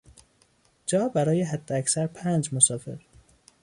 جا 0.87 1.07
برای 1.09 1.41
حداکثر 1.43 2.07
پنج 2.07 2.53
مسافر 2.53 2.97